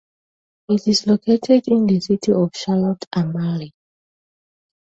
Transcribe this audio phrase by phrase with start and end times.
[0.67, 3.75] It is located in the City of Charlotte Amalie.